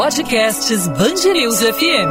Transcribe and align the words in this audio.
Podcasts 0.00 0.86
Bangerils 0.86 1.58
FM. 1.58 2.08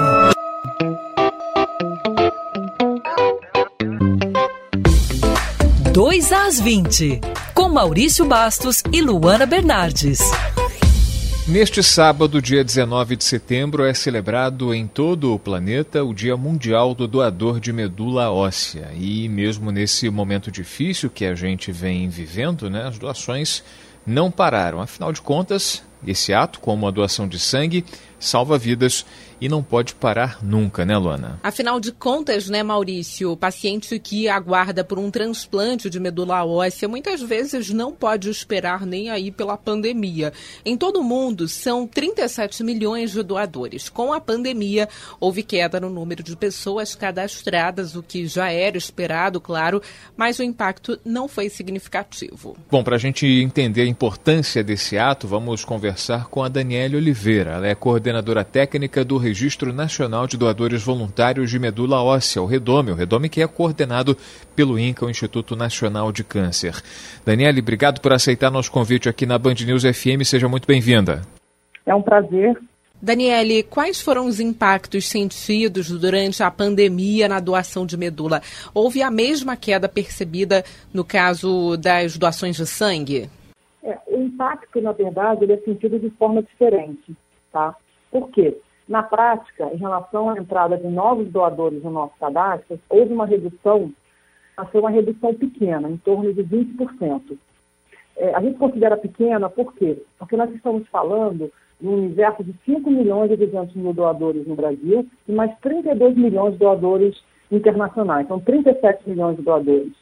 Dois 5.93 6.33
às 6.33 6.59
20, 6.59 7.21
com 7.53 7.69
Maurício 7.69 8.25
Bastos 8.25 8.83
e 8.91 8.99
Luana 9.01 9.45
Bernardes. 9.45 10.19
Neste 11.47 11.81
sábado, 11.81 12.41
dia 12.41 12.61
19 12.61 13.15
de 13.15 13.23
setembro, 13.23 13.85
é 13.85 13.93
celebrado 13.93 14.73
em 14.73 14.85
todo 14.85 15.33
o 15.33 15.39
planeta 15.39 16.03
o 16.03 16.13
Dia 16.13 16.35
Mundial 16.35 16.93
do 16.93 17.07
Doador 17.07 17.57
de 17.57 17.71
Medula 17.71 18.29
Óssea. 18.29 18.91
E 18.99 19.29
mesmo 19.29 19.71
nesse 19.71 20.09
momento 20.09 20.51
difícil 20.51 21.09
que 21.09 21.23
a 21.23 21.33
gente 21.33 21.71
vem 21.71 22.09
vivendo, 22.09 22.69
né, 22.69 22.85
as 22.85 22.99
doações 22.99 23.63
não 24.05 24.29
pararam. 24.29 24.81
Afinal 24.81 25.13
de 25.13 25.21
contas, 25.21 25.81
esse 26.07 26.33
ato, 26.33 26.59
como 26.59 26.87
a 26.87 26.91
doação 26.91 27.27
de 27.27 27.37
sangue, 27.37 27.83
salva 28.19 28.57
vidas 28.57 29.05
e 29.39 29.47
não 29.47 29.61
pode 29.61 29.93
parar 29.93 30.43
nunca, 30.43 30.83
né, 30.83 30.97
Luana? 30.97 31.39
Afinal 31.43 31.79
de 31.79 31.91
contas, 31.91 32.49
né, 32.49 32.63
Maurício, 32.63 33.31
o 33.31 33.37
paciente 33.37 33.99
que 33.99 34.27
aguarda 34.27 34.83
por 34.83 34.97
um 34.97 35.11
transplante 35.11 35.91
de 35.91 35.99
medula 35.99 36.43
óssea 36.43 36.87
muitas 36.87 37.21
vezes 37.21 37.69
não 37.69 37.93
pode 37.93 38.31
esperar 38.31 38.83
nem 38.83 39.11
aí 39.11 39.31
pela 39.31 39.55
pandemia. 39.55 40.33
Em 40.65 40.75
todo 40.75 41.01
o 41.01 41.03
mundo, 41.03 41.47
são 41.47 41.85
37 41.85 42.63
milhões 42.63 43.11
de 43.11 43.21
doadores. 43.21 43.89
Com 43.89 44.11
a 44.11 44.19
pandemia, 44.19 44.89
houve 45.19 45.43
queda 45.43 45.79
no 45.79 45.89
número 45.89 46.23
de 46.23 46.35
pessoas 46.35 46.95
cadastradas, 46.95 47.95
o 47.95 48.01
que 48.01 48.25
já 48.25 48.51
era 48.51 48.77
esperado, 48.77 49.39
claro, 49.39 49.81
mas 50.15 50.39
o 50.39 50.43
impacto 50.43 50.99
não 51.05 51.27
foi 51.27 51.47
significativo. 51.47 52.57
Bom, 52.71 52.83
para 52.83 52.95
a 52.95 52.99
gente 52.99 53.27
entender 53.27 53.83
a 53.83 53.87
importância 53.87 54.63
desse 54.63 54.97
ato, 54.97 55.27
vamos 55.27 55.63
conversar 55.63 55.96
com 56.29 56.43
a 56.43 56.47
Daniela 56.47 56.95
Oliveira. 56.95 57.51
Ela 57.51 57.67
é 57.67 57.75
coordenadora 57.75 58.43
técnica 58.43 59.03
do 59.03 59.17
Registro 59.17 59.73
Nacional 59.73 60.27
de 60.27 60.37
Doadores 60.37 60.83
Voluntários 60.83 61.49
de 61.49 61.57
Medula 61.57 62.01
Óssea, 62.01 62.41
o 62.41 62.45
REDOME, 62.45 62.91
o 62.91 62.95
REDOME 62.95 63.29
que 63.29 63.41
é 63.41 63.47
coordenado 63.47 64.15
pelo 64.55 64.77
INCA, 64.77 65.05
o 65.05 65.09
Instituto 65.09 65.55
Nacional 65.55 66.11
de 66.11 66.23
Câncer. 66.23 66.75
Daniele, 67.25 67.61
obrigado 67.61 67.99
por 67.99 68.13
aceitar 68.13 68.51
nosso 68.51 68.71
convite 68.71 69.09
aqui 69.09 69.25
na 69.25 69.37
Band 69.37 69.55
News 69.65 69.83
FM, 69.83 70.23
seja 70.23 70.47
muito 70.47 70.67
bem-vinda. 70.67 71.21
É 71.85 71.95
um 71.95 72.01
prazer. 72.01 72.57
Daniele, 73.01 73.63
quais 73.63 74.01
foram 74.01 74.25
os 74.25 74.39
impactos 74.39 75.07
sentidos 75.07 75.89
durante 75.89 76.41
a 76.41 76.49
pandemia 76.49 77.27
na 77.27 77.39
doação 77.39 77.85
de 77.85 77.95
medula? 77.95 78.41
Houve 78.73 79.03
a 79.03 79.11
mesma 79.11 79.55
queda 79.55 79.87
percebida 79.87 80.63
no 80.93 81.03
caso 81.03 81.77
das 81.77 82.17
doações 82.17 82.55
de 82.55 82.65
sangue? 82.65 83.29
É, 83.83 83.97
o 84.07 84.21
impacto, 84.21 84.81
na 84.81 84.91
verdade, 84.91 85.43
ele 85.43 85.53
é 85.53 85.57
sentido 85.57 85.99
de 85.99 86.09
forma 86.11 86.41
diferente, 86.41 87.15
tá? 87.51 87.75
Por 88.11 88.29
quê? 88.29 88.59
Na 88.87 89.03
prática, 89.03 89.69
em 89.73 89.77
relação 89.77 90.29
à 90.29 90.37
entrada 90.37 90.77
de 90.77 90.87
novos 90.87 91.29
doadores 91.29 91.83
no 91.83 91.91
nosso 91.91 92.13
cadastro, 92.19 92.79
houve 92.89 93.13
uma 93.13 93.25
redução, 93.25 93.91
foi 94.71 94.81
uma 94.81 94.89
redução 94.89 95.33
pequena, 95.33 95.89
em 95.89 95.97
torno 95.97 96.33
de 96.33 96.43
20%. 96.43 97.37
É, 98.15 98.33
a 98.33 98.41
gente 98.41 98.57
considera 98.57 98.97
pequena 98.97 99.49
por 99.49 99.73
quê? 99.75 100.01
Porque 100.17 100.35
nós 100.35 100.49
estamos 100.53 100.87
falando 100.87 101.51
de 101.79 101.87
um 101.87 101.93
universo 101.93 102.43
de 102.43 102.53
5 102.65 102.89
milhões 102.89 103.31
e 103.31 103.37
200 103.37 103.75
mil 103.75 103.93
doadores 103.93 104.47
no 104.47 104.55
Brasil 104.55 105.05
e 105.27 105.31
mais 105.31 105.55
32 105.59 106.15
milhões 106.15 106.53
de 106.53 106.59
doadores 106.59 107.15
internacionais, 107.51 108.25
então 108.25 108.39
37 108.39 109.07
milhões 109.07 109.37
de 109.37 109.43
doadores. 109.43 109.93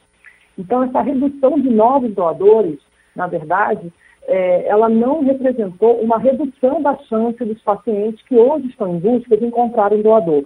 Então, 0.58 0.84
essa 0.84 1.02
redução 1.02 1.60
de 1.60 1.70
novos 1.70 2.14
doadores, 2.14 2.80
na 3.16 3.28
verdade, 3.28 3.92
é, 4.28 4.68
ela 4.68 4.90
não 4.90 5.24
representou 5.24 6.00
uma 6.02 6.18
redução 6.18 6.82
da 6.82 6.98
chance 7.10 7.44
dos 7.44 7.62
pacientes 7.62 8.24
que 8.28 8.36
hoje 8.36 8.68
estão 8.68 8.96
em 8.96 9.00
busca 9.00 9.38
de 9.38 9.46
encontrar 9.46 9.94
um 9.94 10.02
doador. 10.02 10.44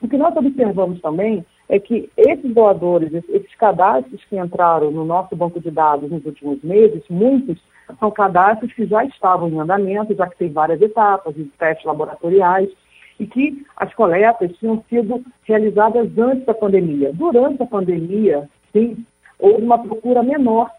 O 0.00 0.08
que 0.08 0.16
nós 0.16 0.36
observamos 0.36 1.00
também 1.00 1.44
é 1.68 1.78
que 1.78 2.10
esses 2.16 2.52
doadores, 2.52 3.12
esses 3.12 3.54
cadastros 3.56 4.22
que 4.24 4.36
entraram 4.36 4.90
no 4.90 5.04
nosso 5.04 5.34
banco 5.34 5.60
de 5.60 5.70
dados 5.70 6.10
nos 6.10 6.24
últimos 6.24 6.62
meses, 6.62 7.02
muitos 7.08 7.58
são 7.98 8.10
cadastros 8.10 8.72
que 8.72 8.86
já 8.86 9.04
estavam 9.04 9.48
em 9.48 9.58
andamento, 9.58 10.14
já 10.14 10.26
que 10.26 10.38
tem 10.38 10.52
várias 10.52 10.80
etapas 10.80 11.34
de 11.34 11.44
testes 11.44 11.84
laboratoriais, 11.84 12.70
e 13.18 13.26
que 13.26 13.64
as 13.76 13.94
coletas 13.94 14.52
tinham 14.58 14.82
sido 14.88 15.22
realizadas 15.44 16.08
antes 16.18 16.44
da 16.44 16.54
pandemia. 16.54 17.12
Durante 17.12 17.62
a 17.62 17.66
pandemia, 17.66 18.48
sim, 18.72 19.04
houve 19.38 19.62
uma 19.62 19.78
procura 19.78 20.22
menor 20.22 20.70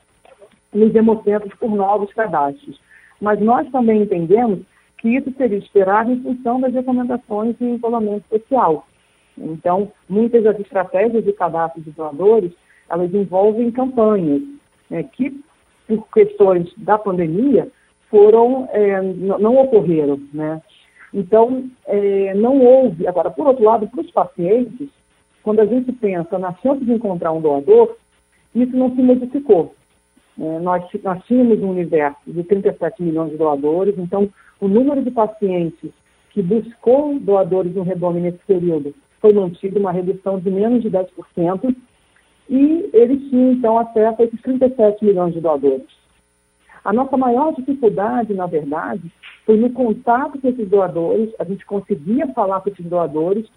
nos 0.76 0.94
hemocentros 0.94 1.54
por 1.56 1.72
novos 1.72 2.14
cadastros. 2.14 2.80
Mas 3.20 3.40
nós 3.40 3.70
também 3.72 4.02
entendemos 4.02 4.60
que 4.98 5.10
isso 5.10 5.32
seria 5.38 5.58
esperado 5.58 6.12
em 6.12 6.22
função 6.22 6.60
das 6.60 6.74
recomendações 6.74 7.58
de 7.58 7.66
isolamento 7.66 8.26
social. 8.30 8.86
Então, 9.38 9.92
muitas 10.08 10.44
das 10.44 10.60
estratégias 10.60 11.24
de 11.24 11.34
cadastro 11.34 11.82
de 11.82 11.92
doadores, 11.92 12.52
elas 12.90 13.14
envolvem 13.14 13.72
campanhas 13.72 14.42
né, 14.90 15.04
que, 15.04 15.40
por 15.88 16.08
questões 16.10 16.72
da 16.78 16.98
pandemia, 16.98 17.70
foram, 18.10 18.68
é, 18.72 19.02
não 19.02 19.58
ocorreram, 19.58 20.20
né? 20.34 20.62
Então, 21.14 21.70
é, 21.86 22.34
não 22.34 22.60
houve. 22.60 23.08
Agora, 23.08 23.30
por 23.32 23.48
outro 23.48 23.64
lado, 23.64 23.88
para 23.88 24.02
os 24.02 24.12
pacientes, 24.12 24.90
quando 25.44 25.60
a 25.62 25.66
gente 25.66 25.92
pensa 25.94 26.38
na 26.38 26.54
chance 26.56 26.84
de 26.84 26.92
encontrar 26.92 27.32
um 27.32 27.42
doador, 27.42 27.96
isso 28.54 28.76
não 28.76 28.94
se 28.96 29.02
modificou. 29.02 29.76
É, 30.40 30.60
nós, 30.60 30.84
nós 31.04 31.24
tínhamos 31.26 31.62
um 31.62 31.70
universo 31.70 32.20
de 32.28 32.44
37 32.44 33.02
milhões 33.02 33.32
de 33.32 33.38
doadores, 33.38 33.98
então 33.98 34.30
o 34.60 34.68
número 34.68 35.02
de 35.02 35.12
pacientes 35.12 35.92
que 36.32 36.42
buscou 36.42 37.18
doadores 37.20 37.74
no 37.74 37.84
redondo 37.84 38.20
nesse 38.20 38.40
período 38.40 38.94
foi 39.22 39.34
mantido, 39.34 39.80
uma 39.80 39.92
redução 39.92 40.38
de 40.40 40.52
menos 40.52 40.84
de 40.84 40.90
10%, 40.90 41.76
e 42.50 42.90
eles 42.94 43.30
tinham 43.30 43.54
então 43.54 43.80
acesso 43.80 44.22
a 44.22 44.26
esses 44.26 44.42
37 44.42 45.04
milhões 45.06 45.34
de 45.34 45.42
doadores. 45.42 45.88
A 46.84 46.94
nossa 46.94 47.18
maior 47.18 47.54
dificuldade, 47.56 48.34
na 48.34 48.46
verdade, 48.46 49.12
foi 49.46 49.58
no 49.58 49.72
contato 49.72 50.40
com 50.40 50.48
esses 50.48 50.70
doadores, 50.70 51.34
a 51.40 51.44
gente 51.44 51.66
conseguia 51.66 52.28
falar 52.34 52.62
com 52.62 52.70
esses 52.70 52.86
doadores, 52.86 53.48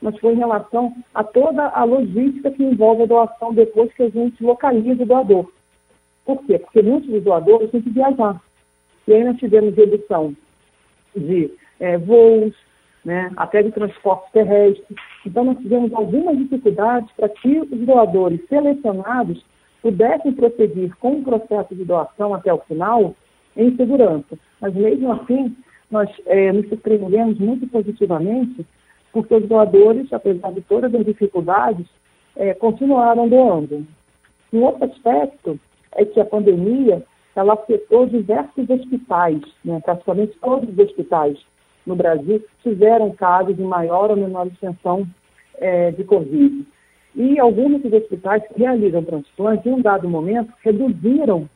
mas 0.00 0.18
foi 0.18 0.32
em 0.32 0.38
relação 0.38 0.94
a 1.14 1.22
toda 1.22 1.68
a 1.68 1.84
logística 1.84 2.50
que 2.50 2.62
envolve 2.62 3.02
a 3.02 3.06
doação 3.06 3.52
depois 3.52 3.92
que 3.92 4.02
a 4.04 4.08
gente 4.08 4.42
localiza 4.42 5.02
o 5.02 5.06
doador. 5.06 5.52
Por 6.24 6.44
quê? 6.44 6.58
Porque 6.58 6.82
muitos 6.82 7.10
dos 7.10 7.22
doadores 7.22 7.70
têm 7.70 7.82
que 7.82 7.90
viajar. 7.90 8.40
E 9.06 9.12
aí 9.12 9.24
nós 9.24 9.36
tivemos 9.38 9.74
redução 9.74 10.34
de 11.16 11.50
é, 11.80 11.98
voos, 11.98 12.54
né, 13.04 13.30
até 13.36 13.62
de 13.62 13.72
transporte 13.72 14.30
terrestre. 14.32 14.96
Então 15.26 15.44
nós 15.44 15.58
tivemos 15.58 15.92
algumas 15.92 16.38
dificuldades 16.38 17.10
para 17.16 17.28
que 17.28 17.58
os 17.60 17.80
doadores 17.80 18.40
selecionados 18.48 19.44
pudessem 19.82 20.32
prosseguir 20.32 20.94
com 20.96 21.18
o 21.18 21.24
processo 21.24 21.74
de 21.74 21.84
doação 21.84 22.32
até 22.32 22.52
o 22.52 22.58
final 22.58 23.14
em 23.56 23.74
segurança. 23.76 24.38
Mas 24.60 24.72
mesmo 24.74 25.12
assim, 25.12 25.56
nós 25.90 26.08
é, 26.26 26.52
nos 26.52 26.68
surpreendemos 26.68 27.38
muito 27.38 27.66
positivamente, 27.66 28.64
porque 29.12 29.34
os 29.34 29.46
doadores, 29.46 30.10
apesar 30.12 30.52
de 30.52 30.62
todas 30.62 30.94
as 30.94 31.04
dificuldades, 31.04 31.86
é, 32.36 32.54
continuaram 32.54 33.28
doando. 33.28 33.84
Um 34.52 34.62
outro 34.62 34.84
aspecto 34.84 35.58
é 35.96 36.04
que 36.04 36.20
a 36.20 36.24
pandemia 36.24 37.02
ela 37.34 37.54
afetou 37.54 38.06
diversos 38.06 38.68
hospitais, 38.68 39.40
né? 39.64 39.80
praticamente 39.84 40.36
todos 40.40 40.68
os 40.68 40.78
hospitais 40.78 41.38
no 41.86 41.96
Brasil 41.96 42.44
tiveram 42.62 43.10
casos 43.10 43.56
de 43.56 43.62
maior 43.62 44.10
ou 44.10 44.16
menor 44.16 44.46
extensão 44.46 45.06
é, 45.58 45.90
de 45.90 46.04
Covid. 46.04 46.64
E 47.14 47.38
alguns 47.38 47.82
dos 47.82 47.92
hospitais 47.92 48.42
que 48.48 48.58
realizam 48.58 49.02
transplantes, 49.02 49.66
em 49.66 49.74
um 49.74 49.82
dado 49.82 50.08
momento, 50.08 50.52
reduziram 50.62 51.48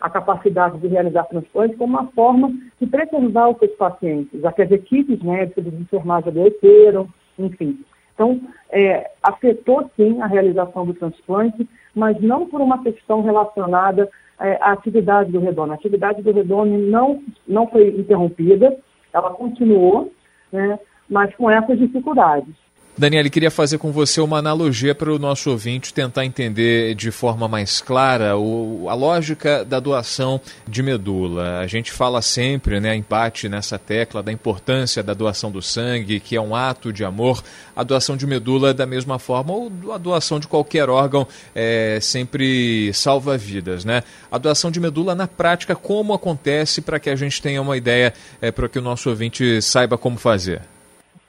a 0.00 0.08
capacidade 0.08 0.78
de 0.78 0.88
realizar 0.88 1.24
transplantes 1.24 1.76
como 1.76 1.98
uma 1.98 2.06
forma 2.12 2.52
de 2.80 2.86
preservar 2.86 3.50
os 3.50 3.58
seus 3.58 3.72
pacientes, 3.72 4.40
já 4.40 4.52
que 4.52 4.62
as 4.62 4.70
equipes 4.70 5.22
médicas 5.22 5.64
de 5.64 5.76
enfermagem 5.76 6.30
adoeceram, 6.30 7.08
enfim. 7.38 7.78
Então, 8.14 8.40
é, 8.70 9.10
afetou 9.22 9.90
sim 9.96 10.20
a 10.20 10.26
realização 10.26 10.86
do 10.86 10.94
transplante, 10.94 11.68
mas 11.94 12.20
não 12.20 12.46
por 12.46 12.60
uma 12.60 12.82
questão 12.82 13.22
relacionada 13.22 14.08
é, 14.38 14.58
à 14.60 14.72
atividade 14.72 15.30
do 15.30 15.40
redondo. 15.40 15.72
A 15.72 15.74
atividade 15.74 16.22
do 16.22 16.32
redondo 16.32 16.78
não, 16.78 17.22
não 17.46 17.66
foi 17.68 17.88
interrompida, 17.88 18.76
ela 19.12 19.30
continuou, 19.30 20.12
né, 20.52 20.78
mas 21.08 21.34
com 21.36 21.50
essas 21.50 21.78
dificuldades. 21.78 22.54
Daniele, 22.98 23.30
queria 23.30 23.50
fazer 23.50 23.78
com 23.78 23.92
você 23.92 24.20
uma 24.20 24.38
analogia 24.38 24.94
para 24.94 25.10
o 25.10 25.18
nosso 25.18 25.48
ouvinte 25.50 25.94
tentar 25.94 26.26
entender 26.26 26.94
de 26.94 27.10
forma 27.10 27.48
mais 27.48 27.80
clara 27.80 28.36
o, 28.36 28.88
a 28.90 28.94
lógica 28.94 29.64
da 29.64 29.80
doação 29.80 30.38
de 30.68 30.82
medula. 30.82 31.60
A 31.60 31.66
gente 31.66 31.92
fala 31.92 32.20
sempre, 32.20 32.78
né, 32.78 32.94
empate 32.94 33.48
nessa 33.48 33.78
tecla 33.78 34.22
da 34.22 34.30
importância 34.30 35.02
da 35.02 35.14
doação 35.14 35.50
do 35.50 35.62
sangue, 35.62 36.20
que 36.20 36.36
é 36.36 36.40
um 36.40 36.54
ato 36.54 36.92
de 36.92 37.02
amor. 37.02 37.42
A 37.74 37.82
doação 37.82 38.16
de 38.16 38.26
medula, 38.26 38.74
da 38.74 38.84
mesma 38.84 39.18
forma, 39.18 39.52
ou 39.54 39.72
a 39.94 39.96
doação 39.96 40.38
de 40.38 40.46
qualquer 40.46 40.90
órgão, 40.90 41.26
é, 41.54 41.98
sempre 42.02 42.92
salva 42.92 43.38
vidas. 43.38 43.82
Né? 43.84 44.02
A 44.30 44.36
doação 44.36 44.70
de 44.70 44.78
medula, 44.78 45.14
na 45.14 45.26
prática, 45.26 45.74
como 45.74 46.12
acontece 46.12 46.82
para 46.82 47.00
que 47.00 47.08
a 47.08 47.16
gente 47.16 47.40
tenha 47.40 47.62
uma 47.62 47.76
ideia, 47.78 48.12
é, 48.42 48.50
para 48.50 48.68
que 48.68 48.78
o 48.78 48.82
nosso 48.82 49.08
ouvinte 49.08 49.62
saiba 49.62 49.96
como 49.96 50.18
fazer? 50.18 50.60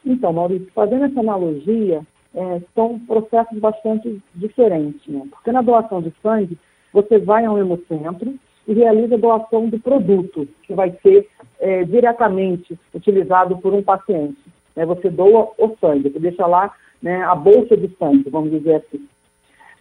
Então, 0.06 0.34
Maurício, 0.34 0.68
fazendo 0.74 1.06
essa 1.06 1.20
analogia, 1.20 2.02
é, 2.34 2.62
são 2.74 3.00
processos 3.00 3.60
bastante 3.60 4.22
diferentes, 4.34 5.06
né? 5.08 5.24
Porque 5.30 5.52
na 5.52 5.62
doação 5.62 6.02
de 6.02 6.14
sangue, 6.24 6.58
você 6.94 7.20
vai 7.20 7.46
a 7.46 7.52
um 7.52 7.58
hemocentro 7.58 8.34
e 8.68 8.74
realiza 8.74 9.16
a 9.16 9.20
doação 9.20 9.70
do 9.70 9.80
produto, 9.80 10.48
que 10.64 10.74
vai 10.74 10.92
ser 11.04 11.28
é, 11.60 11.84
diretamente 11.84 12.78
utilizado 12.94 13.58
por 13.58 13.74
um 13.74 13.84
paciente. 13.84 14.40
Né? 14.76 14.86
Você 14.86 15.10
doa 15.10 15.52
o 15.58 15.76
sangue, 15.80 16.10
você 16.10 16.20
deixa 16.20 16.46
lá 16.46 16.74
né, 17.02 17.24
a 17.24 17.36
bolsa 17.36 17.76
de 17.76 17.90
sangue, 17.98 18.30
vamos 18.30 18.52
dizer 18.52 18.76
assim. 18.76 19.08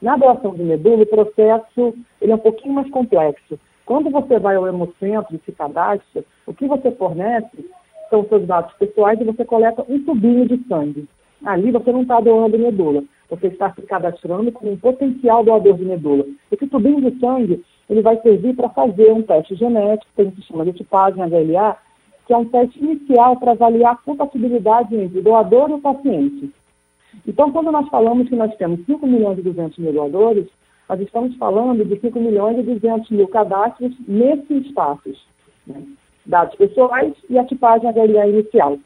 Na 0.00 0.16
doação 0.16 0.55
de 0.55 0.62
medula, 0.62 1.02
o 1.02 1.06
processo 1.06 1.94
ele 2.20 2.32
é 2.32 2.34
um 2.34 2.38
pouquinho 2.38 2.75
mais 2.75 2.90
complexo. 2.90 3.58
Quando 3.84 4.08
você 4.08 4.38
vai 4.38 4.56
ao 4.56 4.66
hemocentro 4.66 5.34
e 5.34 5.40
se 5.44 5.52
cadastra, 5.52 6.25
o 6.46 6.55
que 6.55 6.66
você 6.66 6.90
fornece 6.93 7.69
são 8.11 8.27
seus 8.29 8.47
dados 8.47 8.73
pessoais 8.75 9.21
e 9.21 9.25
você 9.25 9.45
coleta 9.45 9.85
um 9.89 10.03
tubinho 10.05 10.47
de 10.47 10.62
sangue. 10.69 11.09
Ali 11.45 11.71
você 11.71 11.91
não 11.91 12.03
está 12.03 12.21
doando 12.21 12.59
medula, 12.59 13.03
você 13.31 13.47
está 13.47 13.73
se 13.73 13.81
cadastrando 13.83 14.53
como 14.53 14.73
um 14.73 14.77
potencial 14.77 15.43
doador 15.43 15.75
de 15.75 15.85
medula. 15.85 16.27
Esse 16.51 16.67
tubinho 16.67 17.01
de 17.01 17.19
sangue 17.19 17.65
ele 17.89 18.03
vai 18.03 18.21
servir 18.21 18.55
para 18.55 18.69
fazer 18.69 19.12
um 19.12 19.23
teste 19.23 19.55
genético, 19.55 20.12
que 20.15 20.23
a 20.23 20.25
gente 20.25 20.43
chama 20.43 20.65
de 20.65 20.73
tipagem 20.75 21.23
HLA, 21.23 21.77
que 22.27 22.33
é 22.33 22.37
um 22.37 22.45
teste 22.45 22.79
inicial 22.79 23.37
para 23.37 23.53
avaliar 23.53 23.95
a 23.95 23.97
compatibilidade 23.97 24.95
entre 24.95 25.19
o 25.19 25.23
doador 25.23 25.71
e 25.71 25.73
o 25.75 25.81
paciente. 25.81 26.53
Então, 27.27 27.51
quando 27.51 27.73
nós 27.73 27.89
falamos 27.89 28.29
que 28.29 28.37
nós 28.37 28.55
temos 28.57 28.85
5 28.87 29.07
milhões 29.07 29.39
e 29.39 29.43
200 29.43 29.79
mil 29.79 29.93
doadores, 29.93 30.47
nós 30.89 31.01
estamos 31.01 31.35
falando 31.37 31.85
de 31.85 31.99
5 31.99 32.21
milhões 32.21 32.59
e 32.59 32.62
200 32.62 33.11
mil 33.11 33.29
cadastros 33.29 33.93
nesses 34.07 34.67
espaços. 34.67 35.27
Né? 35.67 35.83
Dados 36.31 36.56
pessoais 36.56 37.12
e 37.29 37.38
a 37.38 37.44
tipagem 37.44 37.91
HLA 37.91 38.27
inicial. 38.29 38.79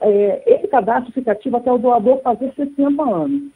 É, 0.00 0.42
esse 0.54 0.68
cadastro 0.68 1.12
fica 1.12 1.32
ativo 1.32 1.56
até 1.56 1.70
o 1.72 1.78
doador 1.78 2.20
fazer 2.22 2.52
60 2.54 3.02
anos. 3.02 3.50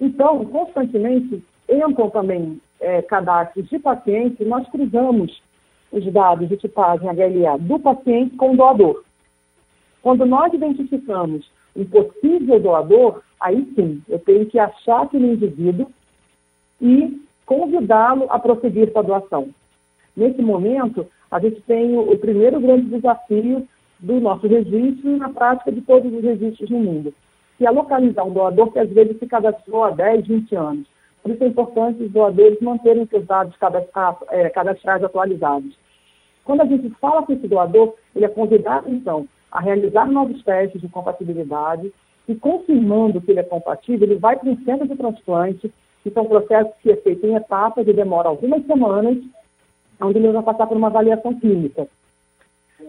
Então, 0.00 0.44
constantemente, 0.44 1.42
entram 1.68 2.10
também 2.10 2.60
é, 2.80 3.02
cadastros 3.02 3.68
de 3.68 3.78
pacientes 3.78 4.46
nós 4.46 4.68
cruzamos 4.68 5.42
os 5.90 6.12
dados 6.12 6.48
de 6.48 6.56
tipagem 6.56 7.08
HLA 7.08 7.58
do 7.58 7.78
paciente 7.78 8.36
com 8.36 8.52
o 8.52 8.56
doador. 8.56 9.02
Quando 10.02 10.26
nós 10.26 10.52
identificamos 10.52 11.50
um 11.74 11.84
possível 11.84 12.60
doador, 12.60 13.22
aí 13.40 13.66
sim, 13.74 14.02
eu 14.08 14.18
tenho 14.18 14.46
que 14.46 14.58
achar 14.58 15.02
aquele 15.02 15.32
indivíduo 15.32 15.90
e 16.80 17.20
convidá-lo 17.44 18.26
a 18.30 18.38
prosseguir 18.38 18.92
com 18.92 18.98
a 18.98 19.02
doação. 19.02 19.48
Nesse 20.16 20.40
momento, 20.40 21.06
a 21.30 21.38
gente 21.38 21.60
tem 21.62 21.96
o, 21.96 22.16
primeiro 22.18 22.58
grande 22.58 22.86
desafio 22.86 23.68
do 24.00 24.20
nosso 24.20 24.46
registro 24.46 25.10
e 25.10 25.16
na 25.16 25.28
prática 25.28 25.70
de 25.70 25.80
todos 25.82 26.12
os 26.12 26.22
registros 26.22 26.70
no 26.70 26.78
mundo, 26.78 27.12
que 27.58 27.66
é 27.66 27.70
localizar 27.70 28.24
um 28.24 28.32
doador 28.32 28.72
que 28.72 28.78
às 28.78 28.88
vezes 28.90 29.18
se 29.18 29.26
cadastrou 29.26 29.84
há 29.84 29.90
10, 29.90 30.26
20 30.26 30.54
anos. 30.54 30.86
Por 31.22 31.32
isso 31.32 31.44
é 31.44 31.48
importante 31.48 32.02
os 32.02 32.10
doadores 32.12 32.60
manterem 32.60 33.06
seus 33.06 33.26
dados 33.26 33.54
é, 34.30 34.48
cadastrais 34.48 35.02
atualizados. 35.02 35.76
Quando 36.44 36.62
a 36.62 36.66
gente 36.66 36.88
fala 37.00 37.22
com 37.22 37.32
esse 37.32 37.48
doador, 37.48 37.94
ele 38.14 38.24
é 38.24 38.28
convidado, 38.28 38.88
então, 38.88 39.26
a 39.50 39.60
realizar 39.60 40.06
novos 40.06 40.42
testes 40.44 40.80
de 40.80 40.88
compatibilidade 40.88 41.92
e, 42.28 42.34
confirmando 42.34 43.20
que 43.20 43.32
ele 43.32 43.40
é 43.40 43.42
compatível, 43.42 44.06
ele 44.06 44.18
vai 44.18 44.36
para 44.36 44.48
um 44.48 44.64
centro 44.64 44.86
de 44.86 44.96
transplante, 44.96 45.72
que 46.02 46.10
são 46.10 46.24
processos 46.26 46.72
que 46.82 46.92
é 46.92 46.96
feito 46.96 47.26
em 47.26 47.34
etapas 47.34 47.86
e 47.88 47.92
demora 47.92 48.28
algumas 48.28 48.64
semanas, 48.64 49.18
onde 50.00 50.18
ele 50.18 50.32
vai 50.32 50.42
passar 50.42 50.66
por 50.66 50.76
uma 50.76 50.88
avaliação 50.88 51.38
clínica. 51.38 51.88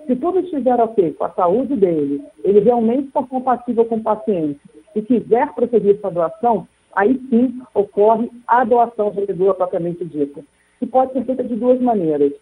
Se 0.06 0.16
tudo 0.16 0.40
estiver 0.40 0.80
ok 0.80 1.14
com 1.14 1.26
a 1.26 1.32
saúde 1.32 1.76
dele, 1.76 2.24
ele 2.44 2.60
realmente 2.60 3.08
está 3.08 3.24
compatível 3.24 3.86
com 3.86 3.96
o 3.96 4.04
paciente 4.04 4.60
e 4.96 5.02
quiser 5.02 5.54
prosseguir 5.54 6.00
com 6.00 6.08
a 6.08 6.12
doação, 6.12 6.68
aí 6.96 7.20
sim 7.30 7.62
ocorre 7.74 8.30
a 8.48 8.64
doação 8.64 9.12
de 9.12 9.22
medula 9.28 9.54
propriamente 9.54 10.04
dita, 10.06 10.42
que 10.80 10.86
pode 10.86 11.14
ser 11.14 11.26
feita 11.26 11.44
de 11.44 11.56
duas 11.56 11.80
maneiras. 11.80 12.34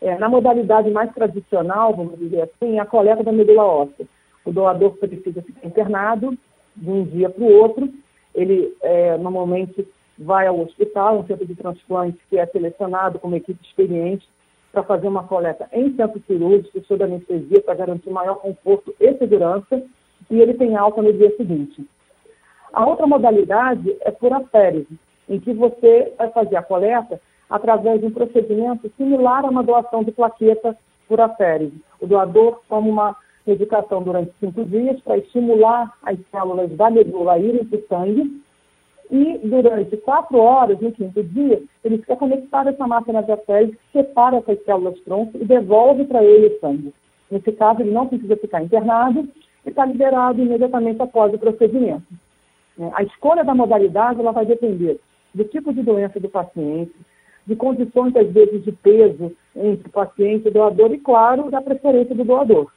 É, 0.00 0.16
na 0.18 0.28
modalidade 0.28 0.90
mais 0.90 1.12
tradicional, 1.12 1.94
vamos 1.94 2.18
dizer 2.18 2.42
assim, 2.42 2.78
a 2.78 2.86
coleta 2.86 3.22
da 3.22 3.32
medula 3.32 3.64
óssea. 3.64 4.06
O 4.44 4.50
doador 4.50 4.96
precisa 4.96 5.42
ficar 5.42 5.66
internado 5.66 6.36
de 6.74 6.90
um 6.90 7.04
dia 7.04 7.28
para 7.28 7.44
o 7.44 7.52
outro, 7.52 7.92
ele 8.34 8.74
é, 8.80 9.18
normalmente 9.18 9.86
vai 10.20 10.46
ao 10.46 10.60
hospital, 10.60 11.18
um 11.18 11.26
centro 11.26 11.46
de 11.46 11.54
transplante 11.54 12.18
que 12.28 12.38
é 12.38 12.44
selecionado 12.46 13.18
com 13.18 13.28
uma 13.28 13.38
equipe 13.38 13.58
experiente 13.64 14.28
para 14.70 14.82
fazer 14.82 15.08
uma 15.08 15.24
coleta 15.24 15.66
em 15.72 15.96
centro 15.96 16.22
cirúrgico, 16.26 16.84
sob 16.84 17.02
anestesia, 17.02 17.62
para 17.62 17.74
garantir 17.74 18.10
maior 18.10 18.36
conforto 18.36 18.94
e 19.00 19.14
segurança, 19.14 19.82
e 20.30 20.40
ele 20.40 20.54
tem 20.54 20.76
alta 20.76 21.00
no 21.00 21.12
dia 21.12 21.34
seguinte. 21.36 21.84
A 22.72 22.86
outra 22.86 23.06
modalidade 23.06 23.96
é 24.02 24.10
por 24.10 24.32
aférese, 24.32 24.98
em 25.28 25.40
que 25.40 25.52
você 25.54 26.12
vai 26.18 26.30
fazer 26.30 26.56
a 26.56 26.62
coleta 26.62 27.20
através 27.48 28.00
de 28.00 28.06
um 28.06 28.12
procedimento 28.12 28.92
similar 28.96 29.44
a 29.44 29.48
uma 29.48 29.62
doação 29.62 30.04
de 30.04 30.12
plaqueta 30.12 30.76
por 31.08 31.20
aférese. 31.20 31.82
O 31.98 32.06
doador 32.06 32.60
toma 32.68 32.88
uma 32.88 33.16
medicação 33.46 34.02
durante 34.02 34.32
cinco 34.38 34.64
dias 34.66 35.00
para 35.00 35.16
estimular 35.16 35.92
as 36.04 36.18
células 36.30 36.70
da 36.76 36.90
medula 36.90 37.32
a 37.32 37.38
irem 37.38 37.64
para 37.64 37.78
o 37.78 37.86
sangue 37.88 38.42
e 39.10 39.38
durante 39.38 39.96
quatro 39.96 40.38
horas, 40.38 40.78
no 40.80 40.92
quinto 40.92 41.22
dia, 41.22 41.60
ele 41.84 41.98
fica 41.98 42.16
conectado 42.16 42.68
a 42.68 42.70
essa 42.70 42.86
máquina 42.86 43.22
de 43.22 43.36
que 43.36 43.78
separa 43.92 44.36
essas 44.36 44.62
células-tronco 44.64 45.36
e 45.36 45.44
devolve 45.44 46.04
para 46.04 46.22
ele 46.22 46.54
o 46.54 46.60
sangue. 46.60 46.94
Nesse 47.30 47.50
caso, 47.52 47.80
ele 47.80 47.90
não 47.90 48.06
precisa 48.06 48.36
ficar 48.36 48.62
internado 48.62 49.28
e 49.66 49.68
está 49.68 49.84
liberado 49.84 50.40
imediatamente 50.40 51.02
após 51.02 51.34
o 51.34 51.38
procedimento. 51.38 52.06
É, 52.78 52.90
a 52.94 53.02
escolha 53.02 53.44
da 53.44 53.54
modalidade 53.54 54.20
ela 54.20 54.32
vai 54.32 54.46
depender 54.46 55.00
do 55.34 55.44
tipo 55.44 55.72
de 55.72 55.82
doença 55.82 56.18
do 56.20 56.28
paciente, 56.28 56.94
de 57.46 57.56
condições, 57.56 58.14
às 58.14 58.30
vezes, 58.30 58.64
de 58.64 58.72
peso 58.72 59.32
entre 59.56 59.88
o 59.88 59.92
paciente 59.92 60.46
e 60.46 60.48
o 60.48 60.52
doador 60.52 60.92
e, 60.92 60.98
claro, 60.98 61.50
da 61.50 61.60
preferência 61.60 62.14
do 62.14 62.24
doador. 62.24 62.70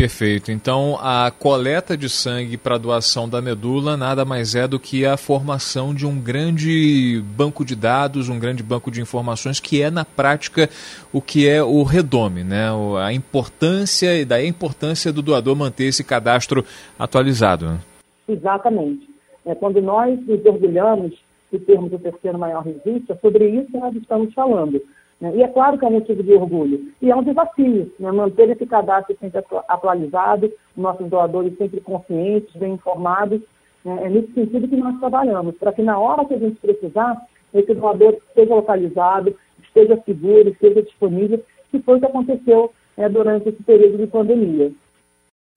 Perfeito. 0.00 0.50
Então, 0.50 0.96
a 0.98 1.30
coleta 1.30 1.94
de 1.94 2.08
sangue 2.08 2.56
para 2.56 2.78
doação 2.78 3.28
da 3.28 3.42
medula 3.42 3.98
nada 3.98 4.24
mais 4.24 4.54
é 4.54 4.66
do 4.66 4.80
que 4.80 5.04
a 5.04 5.18
formação 5.18 5.94
de 5.94 6.06
um 6.06 6.18
grande 6.18 7.22
banco 7.36 7.66
de 7.66 7.76
dados, 7.76 8.30
um 8.30 8.38
grande 8.38 8.62
banco 8.62 8.90
de 8.90 9.02
informações, 9.02 9.60
que 9.60 9.82
é, 9.82 9.90
na 9.90 10.02
prática, 10.02 10.70
o 11.12 11.20
que 11.20 11.46
é 11.46 11.62
o 11.62 11.82
redome, 11.82 12.42
né? 12.42 12.68
A 12.98 13.12
importância, 13.12 14.18
e 14.18 14.24
daí 14.24 14.46
a 14.46 14.48
importância 14.48 15.12
do 15.12 15.20
doador 15.20 15.54
manter 15.54 15.84
esse 15.84 16.02
cadastro 16.02 16.64
atualizado. 16.98 17.66
Né? 17.66 17.78
Exatamente. 18.26 19.06
É, 19.44 19.54
quando 19.54 19.82
nós 19.82 20.18
nos 20.26 20.42
orgulhamos 20.46 21.12
de 21.52 21.58
termos 21.58 21.92
o 21.92 21.98
terceiro 21.98 22.38
maior 22.38 22.64
registro, 22.64 23.04
é 23.12 23.16
sobre 23.16 23.50
isso 23.50 23.70
que 23.70 23.76
nós 23.76 23.94
estamos 23.94 24.32
falando 24.32 24.80
né? 25.20 25.32
E 25.36 25.42
é 25.42 25.48
claro 25.48 25.78
que 25.78 25.84
é 25.84 25.88
um 25.88 25.92
motivo 25.92 26.22
de 26.22 26.32
orgulho. 26.32 26.92
E 27.02 27.10
é 27.10 27.16
um 27.16 27.22
desafio 27.22 27.92
né? 27.98 28.10
manter 28.10 28.48
esse 28.50 28.66
cadastro 28.66 29.16
sempre 29.20 29.42
atualizado, 29.68 30.50
nossos 30.76 31.08
doadores 31.08 31.56
sempre 31.58 31.80
conscientes, 31.80 32.54
bem 32.56 32.72
informados. 32.72 33.40
Né? 33.84 33.98
É 34.04 34.08
nesse 34.08 34.32
sentido 34.32 34.66
que 34.66 34.76
nós 34.76 34.98
trabalhamos, 34.98 35.56
para 35.56 35.72
que 35.72 35.82
na 35.82 35.98
hora 35.98 36.24
que 36.24 36.34
a 36.34 36.38
gente 36.38 36.56
precisar, 36.56 37.20
esse 37.52 37.74
doador 37.74 38.14
esteja 38.28 38.54
localizado, 38.54 39.36
esteja 39.62 40.00
seguro, 40.04 40.48
esteja 40.48 40.82
disponível, 40.82 41.42
que 41.70 41.78
foi 41.80 41.96
o 41.96 42.00
que 42.00 42.06
aconteceu 42.06 42.72
né, 42.96 43.08
durante 43.08 43.48
esse 43.48 43.62
período 43.62 43.98
de 43.98 44.06
pandemia. 44.06 44.72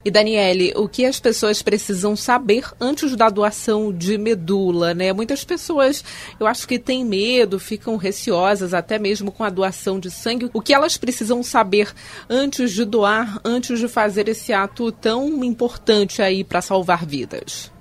E 0.05 0.12
Daniele, 0.12 0.74
o 0.75 0.89
que 0.89 1.05
as 1.05 1.17
pessoas 1.17 1.62
precisam 1.62 2.13
saber 2.13 2.65
antes 2.79 3.15
da 3.15 3.29
doação 3.29 3.89
de 3.89 4.17
medula, 4.17 4.93
né? 4.93 5.13
Muitas 5.13 5.45
pessoas, 5.45 6.03
eu 6.38 6.45
acho 6.45 6.67
que 6.67 6.77
têm 6.77 7.05
medo, 7.05 7.57
ficam 7.57 7.95
receosas 7.95 8.74
até 8.74 9.00
mesmo 9.00 9.31
com 9.31 9.45
a 9.45 9.50
doação 9.50 10.01
de 10.01 10.12
sangue. 10.12 10.50
O 10.53 10.62
que 10.62 10.74
elas 10.74 10.98
precisam 10.98 11.41
saber 11.41 11.93
antes 12.29 12.72
de 12.74 12.83
doar, 12.83 13.39
antes 13.45 13.79
de 13.79 13.88
fazer 13.88 14.27
esse 14.27 14.51
ato 14.51 14.91
tão 14.91 15.41
importante 15.41 16.22
aí 16.22 16.43
para 16.43 16.62
salvar 16.62 17.05
vidas? 17.05 17.72